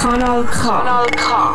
[0.00, 0.68] Kanal K.
[0.68, 1.54] Kanal K.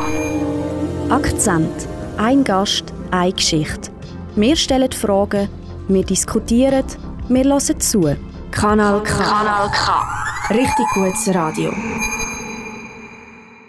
[1.09, 1.87] Akzent.
[2.17, 3.91] Ein Gast, eine Geschichte.
[4.35, 5.49] Wir stellen Fragen,
[5.87, 6.85] wir diskutieren,
[7.29, 8.15] wir hören zu.
[8.51, 9.23] Kanal K.
[9.23, 10.53] Kanal K.
[10.53, 11.71] Richtig gutes Radio.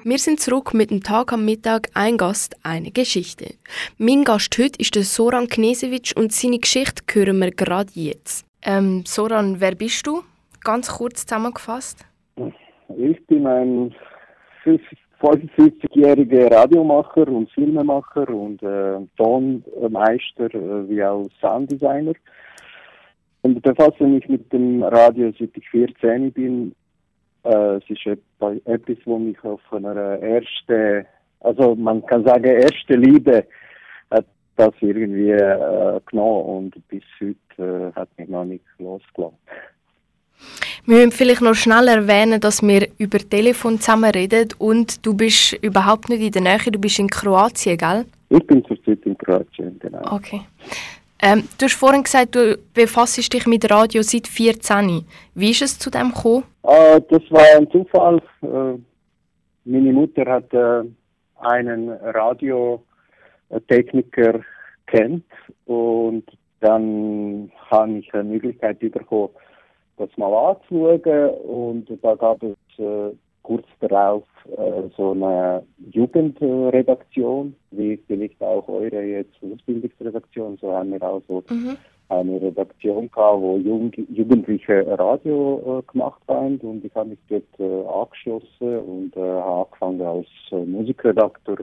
[0.04, 3.54] Wir sind zurück mit dem Tag am Mittag Ein Gast, eine Geschichte.
[3.98, 8.44] Mein Gast heute ist der Soran Knesewitsch und seine Geschichte hören wir gerade jetzt.
[8.64, 10.22] Ähm, Soran, wer bist du?
[10.62, 12.06] Ganz kurz zusammengefasst.
[12.96, 13.92] Ich bin ein
[14.64, 22.14] 55-jähriger Radiomacher und Filmemacher und äh, Tonmeister äh, wie auch Sounddesigner.
[23.42, 26.72] Und befasse mich mit dem Radio seit ich 14 bin.
[27.42, 31.04] Äh, es ist etwas, wo mich auf einer ersten,
[31.40, 33.44] also man kann sagen, erste Liebe
[34.56, 39.38] das irgendwie äh, genommen und bis heute äh, hat mich noch nicht losgelassen.
[40.84, 45.52] Wir müssen vielleicht noch schnell erwähnen, dass wir über Telefon zusammen reden und du bist
[45.62, 48.04] überhaupt nicht in der Nähe, du bist in Kroatien, gell?
[48.30, 50.02] Ich bin zurzeit in Kroatien, genau.
[50.10, 50.40] Okay.
[51.24, 55.04] Ähm, du hast vorhin gesagt, du befasst dich mit Radio seit 14.
[55.36, 56.42] Wie ist es zu dem gekommen?
[56.64, 58.20] Äh, das war ein Zufall.
[58.42, 58.78] Äh,
[59.64, 60.82] meine Mutter hat äh,
[61.38, 61.90] einen
[63.52, 64.40] Radiotechniker
[64.86, 65.24] kennt
[65.66, 66.24] und
[66.60, 69.30] dann habe ich eine Möglichkeit bekommen,
[69.98, 74.24] das mal anzuschauen und da gab es äh, kurz darauf
[74.56, 81.42] äh, so eine Jugendredaktion, wie vielleicht auch eure jetzt Ausbildungsredaktion, so haben wir auch so
[81.50, 81.76] mhm.
[82.08, 87.42] eine Redaktion gehabt, wo Jung Jugendliche Radio äh, gemacht haben und ich habe mich dort
[87.58, 91.58] äh, angeschlossen und äh, habe angefangen als äh, Musikredakteur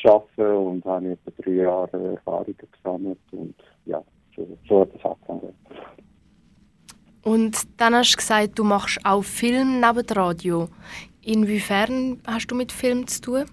[0.00, 3.54] zu arbeiten und habe etwa drei Jahre Erfahrung gesammelt und
[3.84, 4.02] ja,
[4.36, 5.54] so, so hat es angefangen.
[7.24, 10.68] Und dann hast du gesagt, du machst auch Film neben Radio.
[11.24, 13.44] Inwiefern hast du mit Film zu tun?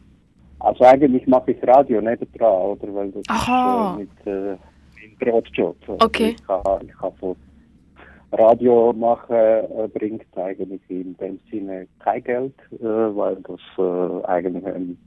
[0.60, 2.94] Also eigentlich mache ich Radio neben dran, oder?
[2.94, 4.00] Weil das Aha.
[4.00, 5.78] ist äh, mit äh, Brotjob.
[5.82, 6.36] Also okay.
[6.38, 7.36] Ich kann, ich kann von
[8.32, 14.66] Radio machen äh, bringt eigentlich in dem Sinne kein Geld, äh, weil das äh, eigentlich
[14.66, 14.98] ein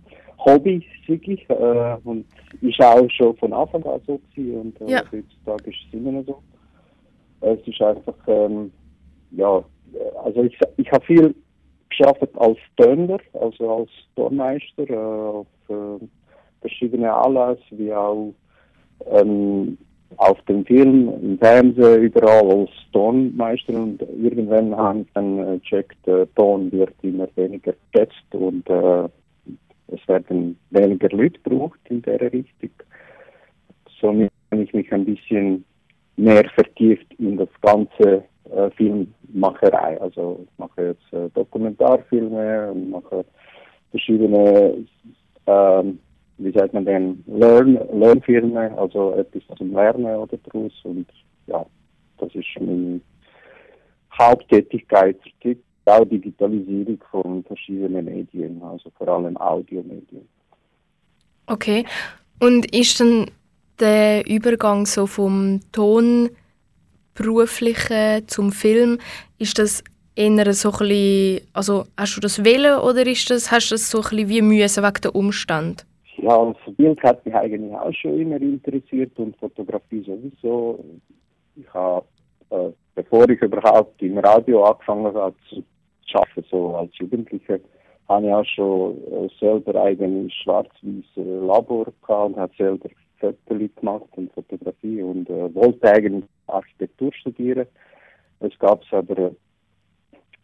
[0.44, 2.24] Hobby ist äh, und
[2.60, 5.02] ist auch schon von Anfang an so gewesen und äh, ja.
[5.12, 6.42] heutzutage ist es immer noch so.
[7.40, 8.72] Es ist einfach, ähm,
[9.32, 9.64] ja,
[10.24, 11.34] also ich, ich habe viel
[11.88, 16.04] geschafft als Töner, also als Tonmeister äh, auf äh,
[16.60, 18.32] verschiedene Anlässe, wie auch
[19.10, 19.76] ähm,
[20.18, 26.06] auf dem Film, im Fernsehen, überall als Tonmeister und irgendwann habe ich dann äh, gecheckt,
[26.06, 29.08] äh, Ton wird immer weniger geschätzt und äh,
[29.92, 32.70] es werden weniger Leute gebraucht in der Richtung.
[34.00, 35.64] Somit habe ich mich ein bisschen
[36.16, 40.00] mehr vertieft in das ganze äh, Filmmacherei.
[40.00, 43.24] Also ich mache jetzt äh, Dokumentarfilme und mache
[43.90, 44.84] verschiedene,
[45.46, 45.98] ähm,
[46.38, 50.72] wie sagt man denn, Learn, Lernfilme, also etwas zum Lernen oder daraus.
[50.84, 51.06] Und
[51.46, 51.64] ja,
[52.18, 53.00] das ist meine
[54.18, 55.18] Haupttätigkeit.
[55.84, 60.28] Auch Digitalisierung von verschiedenen Medien, also vor allem Audiomedien.
[61.46, 61.84] Okay.
[62.38, 63.28] Und ist dann
[63.80, 68.98] der Übergang so vom Tonberuflichen zum Film,
[69.38, 69.82] ist das
[70.14, 73.90] eher so ein bisschen, also hast du das wählen oder ist das, hast du das
[73.90, 75.86] so ein bisschen wie müssen wegen der Umstand?
[76.18, 80.84] Ja, das Bild hat mich eigentlich auch schon immer interessiert und Fotografie sowieso.
[81.56, 82.04] Ich habe,
[82.50, 85.64] äh, bevor ich überhaupt im Radio angefangen habe zu
[86.14, 87.58] arbeiten, so als Jugendlicher,
[88.08, 94.08] habe ich auch schon äh, selber eigentlich schwarz-weiß Labor gehabt und habe selber Fotos gemacht
[94.16, 97.66] und Fotografie und äh, wollte eigentlich Architektur studieren.
[98.40, 99.30] Es gab aber äh,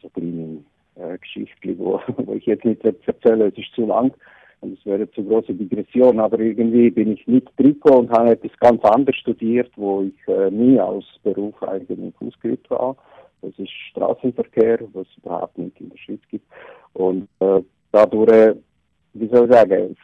[0.00, 0.62] so kleine
[0.94, 4.14] äh, Geschichten, wo, wo ich jetzt nicht erzähle, es ist zu lang
[4.60, 8.56] und es wäre zu große Digression, aber irgendwie bin ich nicht Trikot und habe etwas
[8.58, 12.96] ganz anderes studiert, wo ich äh, nie als Beruf eigentlich ausgeübt war.
[13.42, 16.46] Das ist Straßenverkehr, was es überhaupt nicht in der Schweiz gibt.
[16.94, 17.62] Und äh,
[17.92, 18.54] dadurch, äh,
[19.14, 19.96] wie soll ich sagen,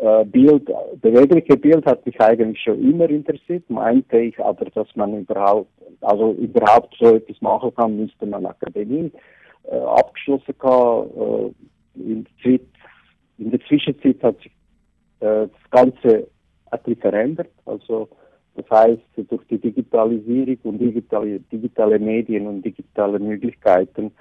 [0.00, 0.70] äh, Bild,
[1.00, 5.70] bewegliche Bild hat mich eigentlich schon immer interessiert, meinte ich aber, dass man überhaupt,
[6.00, 9.12] also überhaupt so etwas machen kann, müsste man Akademie
[9.64, 11.54] äh, abgeschlossen haben.
[11.96, 12.60] Äh, in, der
[13.38, 14.52] in, der Zwischenzeit hat sich
[15.20, 16.26] äh, das Ganze
[16.70, 18.08] etwas verändert, also
[18.56, 24.12] das heißt, durch die Digitalisierung und digitale, digitale Medien und digitale Möglichkeiten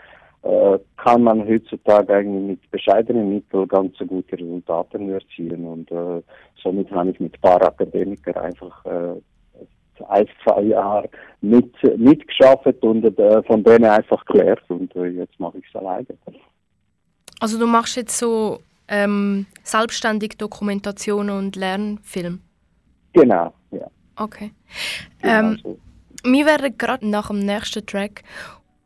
[0.43, 5.65] äh, kann man heutzutage eigentlich mit bescheidenen Mitteln ganz so gute Resultate erzielen.
[5.65, 6.21] Und äh,
[6.61, 9.15] somit habe ich mit ein paar Akademikern einfach äh,
[10.07, 11.09] ein, zwei Jahre
[11.41, 16.07] mit, mitgeschafft und äh, von denen einfach gelernt und äh, jetzt mache ich es alleine.
[17.39, 22.41] Also du machst jetzt so ähm, selbstständig Dokumentationen und Lernfilm?
[23.13, 23.87] Genau, ja.
[24.15, 24.51] Okay.
[25.21, 25.79] Ähm, so.
[26.23, 28.23] Wir werden gerade nach dem nächsten Track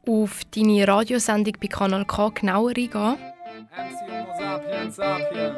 [0.08, 3.18] auf deine Radiosendung bei Kanal K genauer eingehen.
[3.78, 5.58] MC Homo sapiens sapiens.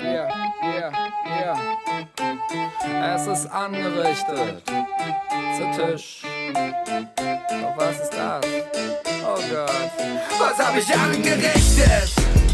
[0.00, 0.28] Yeah,
[0.62, 0.92] yeah,
[1.26, 3.14] yeah.
[3.14, 4.62] Es ist angerichtet.
[5.56, 6.22] Zu Tisch.
[6.54, 8.46] Doch was ist das?
[9.24, 9.90] Oh Gott.
[10.38, 12.47] Was hab ich angerichtet?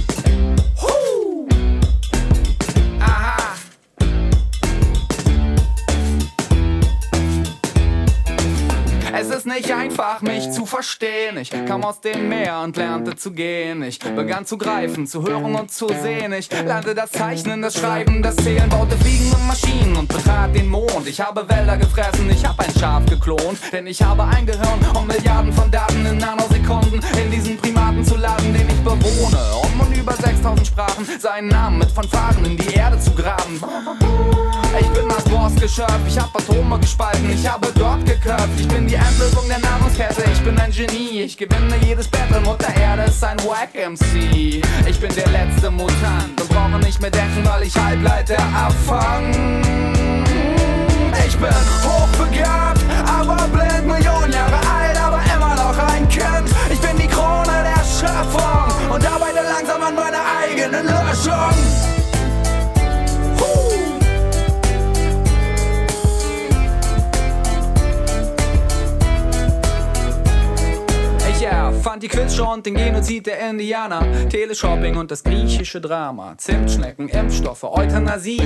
[9.16, 11.38] Es ist nicht einfach, mich zu verstehen.
[11.38, 13.84] Ich kam aus dem Meer und lernte zu gehen.
[13.84, 16.32] Ich begann zu greifen, zu hören und zu sehen.
[16.32, 21.06] Ich lernte das Zeichnen, das Schreiben, das Zählen, baute fliegende Maschinen und betrat den Mond.
[21.06, 23.58] Ich habe Wälder gefressen, ich habe ein Schaf geklont.
[23.70, 28.16] Denn ich habe ein Gehirn, um Milliarden von Daten in Nanosekunden in diesen Primaten zu
[28.16, 29.38] laden, den ich bewohne.
[29.62, 33.60] Um in über 6000 Sprachen seinen Namen mit Fanfaren in die Erde zu graben.
[34.80, 38.58] Ich bin das Boss-Geschöpf, ich hab Atome gespalten, ich habe dort geköpft.
[38.58, 41.22] Ich bin die Endlösung der Nahrungskette, ich bin ein Genie.
[41.22, 44.62] Ich gewinne jedes Battle, Mutter Erde ist ein Wack-MC.
[44.86, 49.62] Ich bin der letzte Mutant und brauche nicht mehr denken, weil ich Halbleiter abfang.
[51.26, 51.54] Ich bin
[51.84, 56.50] hochbegabt, aber blind, Millionen Jahre alt, aber immer noch ein Kind.
[56.70, 59.33] Ich bin die Krone der Schöpfung und arbeite
[72.04, 78.42] die Quizshow und den Genozid der Indianer, Teleshopping und das griechische Drama, Zimtschnecken, Impfstoffe, Euthanasie,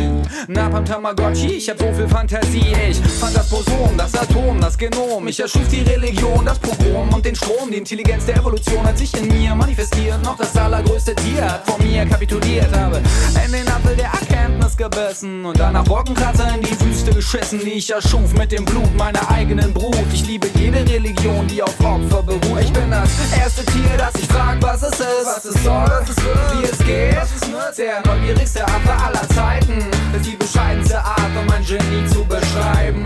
[0.47, 2.73] Napalm Tamagotchi, ich hab so viel Fantasie.
[2.89, 7.25] Ich fand das Boson, das Atom, das Genom, ich erschuf die Religion, das Pogrom und
[7.25, 7.69] den Strom.
[7.73, 11.83] Die Intelligenz der Evolution hat sich in mir manifestiert, noch das allergrößte Tier hat vor
[11.83, 13.03] mir kapituliert, habe
[13.45, 17.91] in den Apfel der Erkenntnis gebissen und danach Wolkenkratzer in die Wüste geschissen, die ich
[17.91, 19.97] erschuf mit dem Blut meiner eigenen Brut.
[20.13, 22.61] Ich liebe jede Religion, die auf Opfer beruht.
[22.61, 23.11] Ich bin das
[23.49, 26.65] erste Tier, das ich frag, was es ist, was es soll, was es wird, wie
[26.65, 27.79] es geht.
[27.79, 33.05] Der neugierigste Affe aller Zeiten ist die bescheidenste Art, um ein Genie zu beschreiben.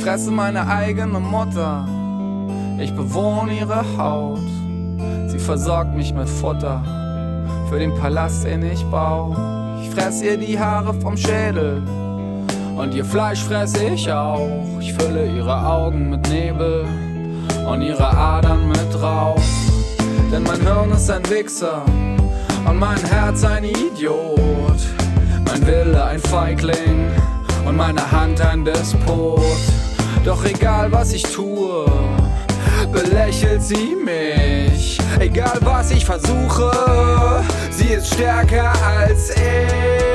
[0.00, 1.86] Fresse meine eigene Mutter.
[2.78, 4.40] Ich bewohne ihre Haut.
[5.28, 6.82] Sie versorgt mich mit Futter
[7.68, 9.36] für den Palast, den ich baue.
[9.82, 11.82] Ich fress ihr die Haare vom Schädel
[12.76, 14.64] und ihr Fleisch fresse ich auch.
[14.80, 16.86] Ich fülle ihre Augen mit Nebel
[17.70, 19.42] und ihre Adern mit Rauch.
[20.32, 21.82] Denn mein Hirn ist ein Wichser
[22.66, 24.80] und mein Herz ein Idiot.
[25.44, 27.19] Mein Wille ein Feigling
[27.70, 29.40] und meine Hand ein Despot.
[30.24, 31.86] Doch egal was ich tue,
[32.92, 34.98] belächelt sie mich.
[35.20, 36.72] Egal was ich versuche,
[37.70, 40.09] sie ist stärker als ich.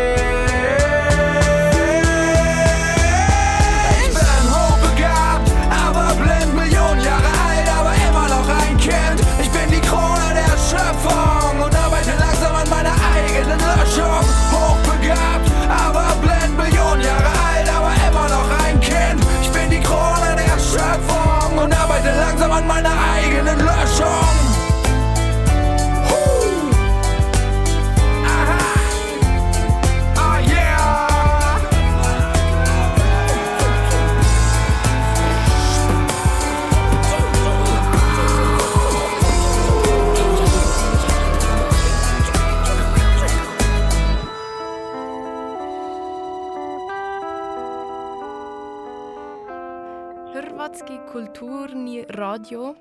[51.86, 52.76] Kulturni radio.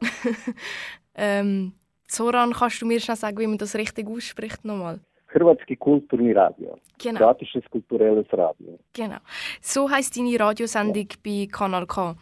[1.14, 1.72] ähm,
[2.08, 5.00] Zoran, kannst du mir schnell sagen, wie man das richtig ausspricht nochmal?
[5.32, 6.76] Hrvatski kulturni radio.
[6.98, 7.18] Genau.
[7.18, 8.78] Kroatisches kulturelles Radio.
[8.92, 9.18] Genau.
[9.60, 11.16] So heißt deine Radiosendung ja.
[11.24, 12.16] bei Kanal K.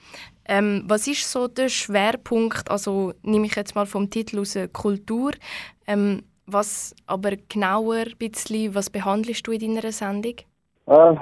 [0.47, 2.71] Ähm, was ist so der Schwerpunkt?
[2.71, 5.33] Also nehme ich jetzt mal vom Titel aus Kultur.
[5.87, 10.35] Ähm, was aber genauer ein bisschen, was behandelst du in deiner Sendung?
[10.87, 11.15] Äh,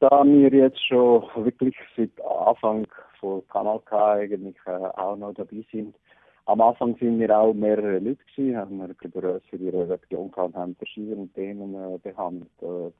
[0.00, 2.10] da wir jetzt schon wirklich seit
[2.46, 2.86] Anfang
[3.22, 5.94] von Kanal K eigentlich äh, auch noch dabei sind,
[6.46, 9.40] am Anfang sind wir auch mehrere Leute gewesen, haben eine größere
[9.72, 12.50] Redaktion gehabt, haben verschiedene Themen äh, behandelt.
[12.60, 12.90] Äh,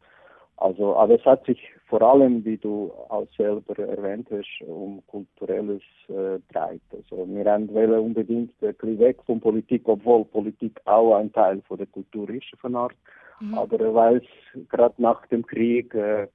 [0.59, 5.83] also, aber es hat sich vor allem, wie du auch selber erwähnt hast, um kulturelles
[6.09, 6.83] äh, dreht.
[6.93, 11.79] Also, wir haben unbedingt ein bisschen weg von Politik, obwohl Politik auch ein Teil von
[11.79, 12.95] der Kultur ist von Art.
[13.41, 13.59] Mhm.
[13.59, 16.29] Aber weil es gerade nach dem Krieg äh,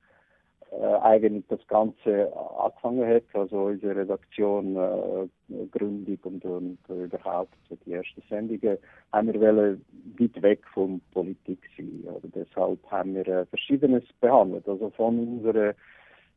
[0.72, 7.56] äh, eigentlich das Ganze angefangen hat, also unsere Redaktion äh, Gründung und, und überhaupt
[7.86, 8.78] die ersten Sendungen,
[9.14, 9.86] haben wir wollen
[10.20, 12.04] weit weg von Politik sein.
[12.08, 15.74] Also deshalb haben wir äh, Verschiedenes behandelt, also von unserer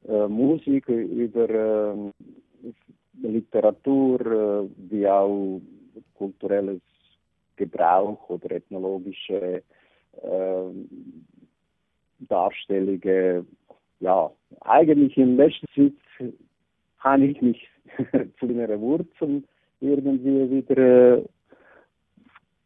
[0.08, 2.12] äh, Musik über äh,
[3.20, 5.60] Literatur, äh, wie auch
[6.14, 6.80] kulturelles
[7.56, 9.62] Gebrauch oder ethnologische
[10.22, 10.64] äh,
[12.20, 13.46] Darstellungen
[14.00, 14.30] ja,
[14.62, 15.92] eigentlich in letzter Zeit
[16.99, 17.69] habe ich mich
[18.38, 19.47] zu meiner Wurzeln
[19.80, 21.19] irgendwie wieder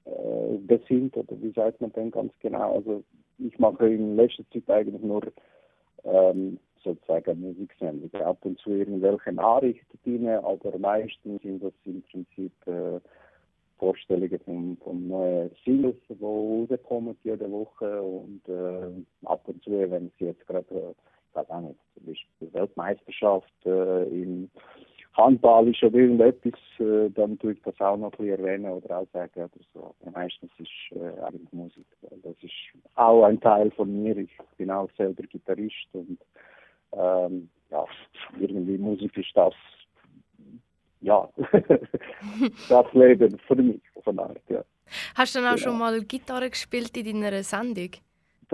[0.05, 2.77] äh, besinnt, oder wie sagt man denn ganz genau?
[2.77, 3.03] Also
[3.39, 5.23] ich mache in letzter Zeit eigentlich nur
[6.05, 8.25] ähm, sozusagen Musiksendungen.
[8.25, 13.01] Ab und zu irgendwelche Nachrichten drin, aber meistens sind das im Prinzip äh,
[13.79, 20.13] Vorstellungen von, von neuen Singles, die rauskommen jede Woche und äh, ab und zu, wenn
[20.19, 20.95] sie jetzt gerade
[21.35, 24.51] weiß auch nicht, zum Beispiel Weltmeisterschaft äh, im
[25.17, 28.99] Handball ist oder irgendetwas, äh, dann tue ich das auch noch ein bisschen erwähnen oder
[28.99, 29.95] auch sagen oder so.
[30.01, 31.87] Aber meistens ist äh, eigentlich Musik.
[32.01, 32.53] Das ist
[32.97, 34.17] auch ein Teil von mir.
[34.17, 36.19] Ich bin auch selber Gitarrist und
[36.93, 37.85] ähm, ja,
[38.39, 39.55] irgendwie Musik ist das,
[41.01, 41.29] ja,
[42.69, 44.65] das Leben für mich von Art, ja.
[45.15, 45.71] Hast du dann auch genau.
[45.71, 47.91] schon mal Gitarre gespielt in deiner Sendung?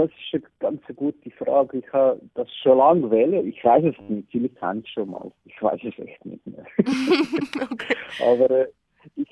[0.01, 1.79] Das ist eine ganz gute Frage.
[1.79, 3.47] Ich habe das schon lange wählen.
[3.47, 4.31] Ich weiß es nicht.
[4.31, 5.31] Viele kennen es schon mal.
[5.45, 6.65] Ich weiß es echt nicht mehr.
[7.71, 7.97] okay.
[8.25, 8.69] Aber äh,
[9.17, 9.29] ich,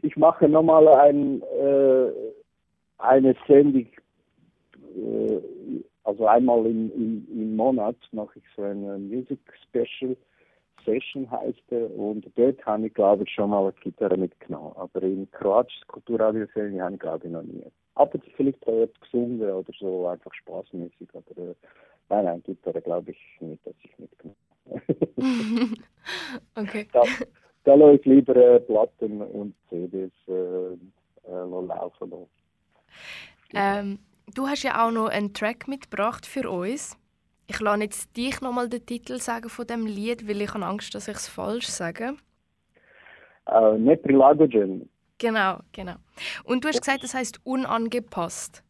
[0.00, 2.10] ich mache nochmal ein, äh,
[2.96, 3.86] eine Sendung.
[4.96, 5.40] Äh,
[6.04, 10.16] also einmal im, im, im Monat mache ich so eine Music Special
[10.86, 11.90] Session heißt er.
[11.94, 14.72] Und dort habe ich, glaube ich, schon mal eine Gitarre mitgenommen.
[14.74, 17.62] Aber in kroatisches Kulturradio habe ich, glaube ich, noch nie
[17.94, 21.08] ab und zu vielleicht auch gesungen oder so, einfach spaßmäßig.
[21.14, 21.54] Aber äh,
[22.08, 24.36] nein, nein, Gitarre glaube ich nicht, dass ich mitgenommen
[26.54, 26.88] Okay.
[26.92, 27.02] Da,
[27.64, 30.76] da lasse ich lieber äh, Platten und CDs äh, äh,
[31.26, 32.28] laufen lassen.
[33.54, 33.98] Ähm,
[34.34, 36.96] du hast ja auch noch einen Track mitgebracht für uns.
[37.48, 40.94] Ich lasse jetzt dich nochmal den Titel sagen von dem Lied, weil ich habe Angst,
[40.94, 42.14] dass ich es falsch sage.
[43.44, 44.88] Uh, ne prilagođen.
[45.22, 45.94] Genau, genau.
[46.44, 48.64] Und du hast gesagt, das heißt unangepasst.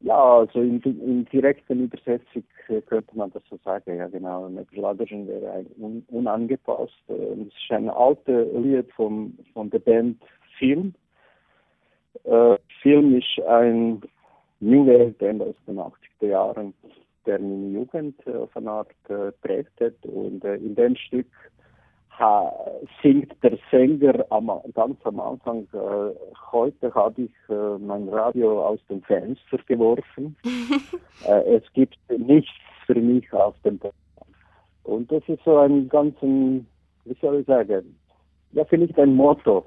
[0.00, 2.44] Ja, also in, in direkter Übersetzung
[2.86, 4.48] könnte man das so sagen, ja genau.
[4.72, 6.92] Schlagerschen wäre ein un, unangepasst.
[7.08, 10.22] Es ist ein altes Lied von, von der Band
[10.56, 10.94] Film.
[12.22, 14.00] Äh, Film ist ein
[14.60, 16.74] New Wave Band aus den 80er Jahren,
[17.26, 19.94] der meine Jugend äh, auf eine Art äh, prägt hat.
[20.04, 21.26] Und äh, in dem Stück
[22.18, 22.52] ha,
[23.02, 26.14] singt der Sänger am, ganz am Anfang, äh,
[26.52, 30.36] heute habe ich äh, mein Radio aus dem Fenster geworfen.
[31.26, 32.50] äh, es gibt nichts
[32.86, 33.94] für mich auf dem Boden.
[34.84, 36.64] Und das ist so ein ganz, wie
[37.20, 37.96] soll ich sagen,
[38.52, 39.66] ja vielleicht ein Motto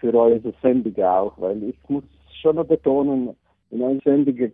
[0.00, 2.04] für eure Sendung auch, weil ich muss
[2.40, 3.36] schon noch betonen,
[3.70, 4.52] in einer Sendung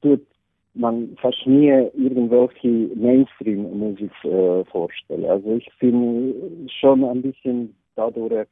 [0.00, 0.26] tut
[0.74, 5.24] man fast nie irgendwelche Mainstream-Musik äh, vorstellen.
[5.24, 8.46] Also ich bin schon ein bisschen dadurch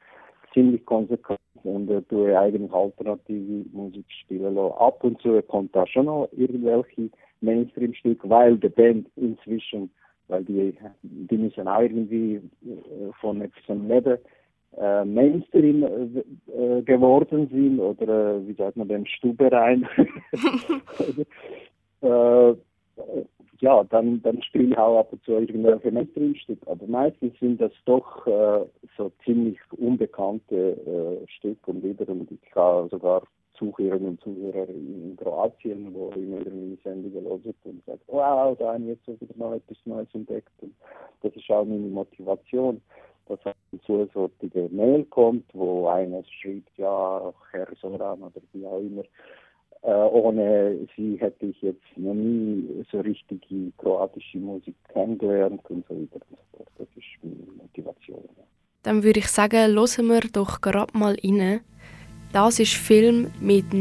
[0.52, 4.58] ziemlich konsequent und äh, tue eigentlich alternative Musik spielen.
[4.58, 7.10] Ab und zu kommt da schon noch irgendwelche
[7.40, 9.90] Mainstream-Stücke, weil die Band inzwischen,
[10.26, 14.18] weil die, die müssen auch irgendwie äh, von etwas leben,
[14.76, 19.86] äh, Mainstream äh, geworden sind oder äh, wie sagt man dem Stuberein
[22.02, 22.54] äh,
[23.60, 26.70] ja, dann, dann spiele ich auch ab und zu irgendwelche Mainstream-Stücke.
[26.70, 28.64] Aber meistens sind das doch äh,
[28.96, 33.22] so ziemlich unbekannte äh, Stücke und Lieder und ich habe sogar
[33.58, 38.74] Zuhörerinnen und Zuhörer in Kroatien, wo immer wieder meine Sendungen hören und sagen, wow, da
[38.74, 40.52] habe ich jetzt wieder mal etwas Neues entdeckt.
[40.60, 40.74] Und
[41.22, 42.80] das ist auch meine Motivation,
[43.26, 49.02] dass ein zusätzliche Mail kommt, wo einer schreibt, ja, Herr Soran oder wie auch immer,
[49.82, 55.86] äh, ohne sie hätte ich jetzt noch nie so richtig die kroatische Musik kennengelernt und
[55.88, 56.68] so weiter und so fort.
[56.78, 58.22] Das ist meine Motivation.
[58.36, 58.44] Ja.
[58.82, 61.60] Dann würde ich sagen, hören wir doch gerade mal rein.
[62.32, 63.72] Das ist Film mit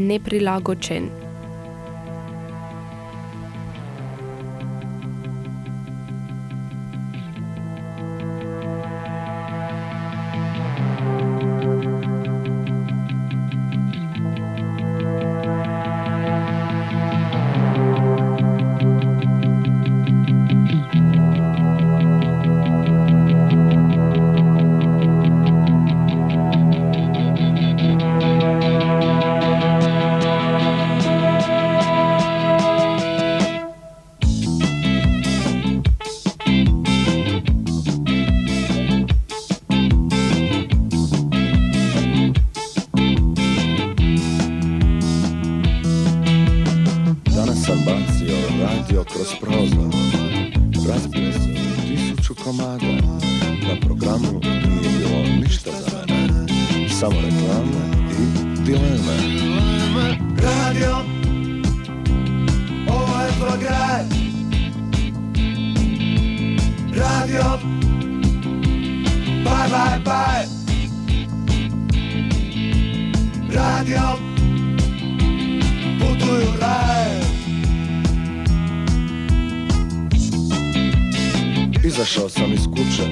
[82.58, 83.06] iz kuće,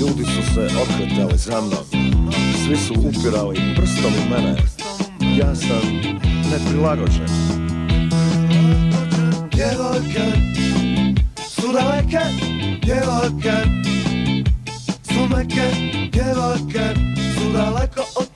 [0.00, 2.04] ljudi su se okretali za mnom,
[2.64, 4.56] svi su upirali prstom u mene,
[5.38, 6.00] ja sam
[6.50, 7.26] neprilagođen.
[9.52, 10.24] Djevojka,
[11.48, 12.22] sudajka,
[12.82, 13.86] djevojka,
[15.36, 15.70] meke
[16.12, 16.94] djevojka,
[17.34, 18.35] su daleko od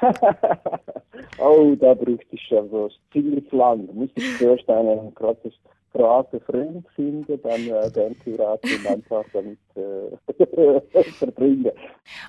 [1.38, 3.86] oh, da braucht es also ziemlich lang.
[3.86, 11.10] Du musst zuerst einen Kroaten Freund finden, dann äh, den heiraten und einfach damit äh,
[11.18, 11.72] verbringen.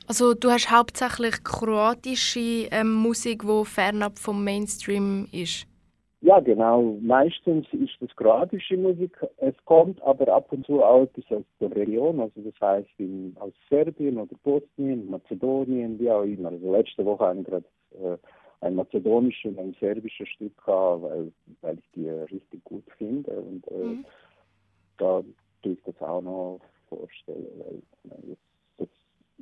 [0.08, 5.68] Also du hast hauptsächlich kroatische ähm, Musik, die fernab vom Mainstream ist?
[6.22, 6.98] Ja, genau.
[7.02, 9.18] Meistens ist das kroatische Musik.
[9.38, 13.36] Es kommt aber ab und zu auch etwas aus der Region, also das heißt in,
[13.40, 16.50] aus Serbien oder Bosnien, Mazedonien, wie auch immer.
[16.50, 18.18] Also letzte Woche haben wir gerade äh,
[18.64, 21.32] ein mazedonisches und ein serbisches Stück gehabt, weil,
[21.62, 23.32] weil ich die richtig gut finde.
[23.32, 24.06] Und äh, mhm.
[25.00, 25.24] da
[25.64, 28.36] tue ich das auch noch vorstellen, weil äh,
[28.78, 28.88] das,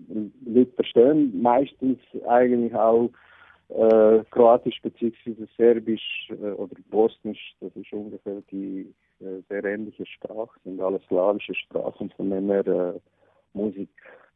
[0.08, 3.10] das Leute verstehen meistens eigentlich auch
[3.70, 5.46] äh, Kroatisch bzw.
[5.58, 11.56] Serbisch äh, oder Bosnisch, das ist ungefähr die äh, sehr ähnliche Sprachen, sind alles slawische
[11.56, 13.00] Sprachen, von dem her äh,
[13.54, 13.90] Musik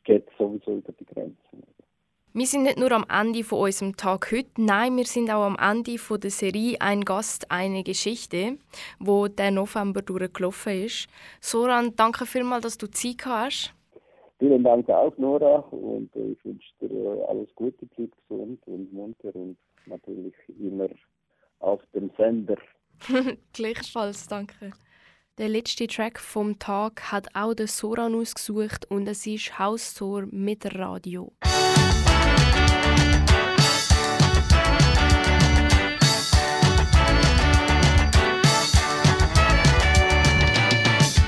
[0.03, 1.63] geht sowieso über die Grenzen.
[2.35, 5.55] Wir sind nicht nur am Ende von unserem Tag heute, nein, wir sind auch am
[5.55, 8.57] Ende von der Serie Ein Gast, eine Geschichte,
[8.99, 11.07] wo der November durchgelaufen ist.
[11.41, 13.75] Soran, danke vielmals, dass du Zeit hast.
[14.43, 19.33] Vielen Dank auch, Nora, und ich wünsche dir äh, alles Gute, bleib gesund und munter
[19.33, 20.89] und natürlich immer
[21.59, 22.57] auf dem Sender.
[23.53, 24.71] Gleichfalls, danke.
[25.37, 30.77] Der letzte Track vom Tag hat auch der Soran ausgesucht und es ist Haustor mit
[30.77, 31.31] Radio.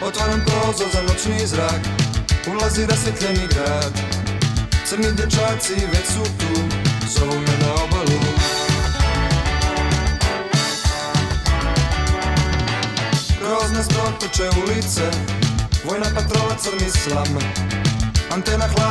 [0.02, 2.15] Otvaram prozor za noćni zrak
[2.48, 3.94] Ulazi rasvjetljeni grad.
[4.86, 6.78] Crni dječaci već su tu
[7.08, 8.20] Zovu me na obalu.
[13.40, 15.12] Grozne sprotuče ulice
[15.86, 17.38] Vojna patrola crni slam.
[18.32, 18.85] Antena hladna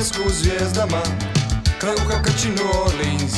[0.00, 1.02] Ležim na pjesku u zvijezdama
[1.78, 3.34] Kraj uha krči New Orleans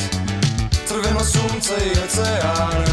[0.87, 2.92] Crveno sunce i ocean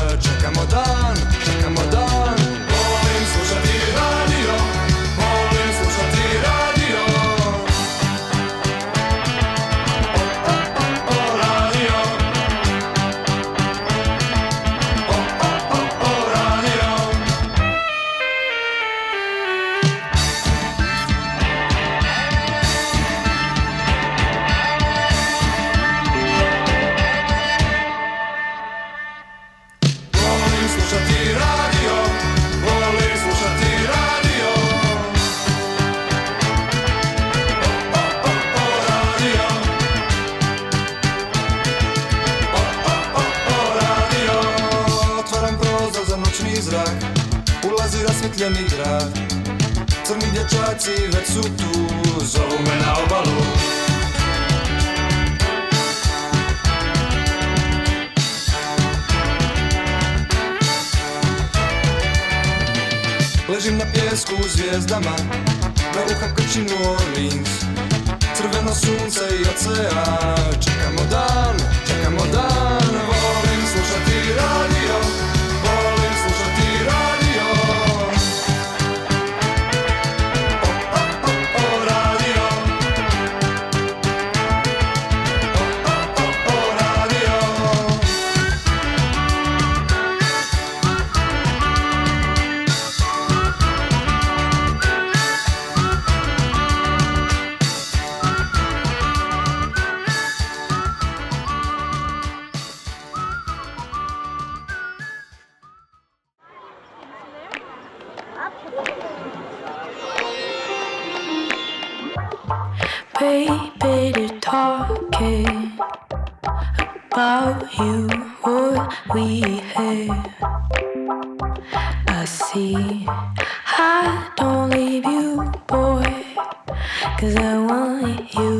[127.20, 128.59] cause I want you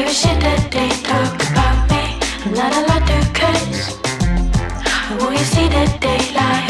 [0.00, 2.02] hear shit that they talk about me.
[2.44, 3.98] I'm not allowed to curse.
[5.20, 6.69] Will you see that they lie?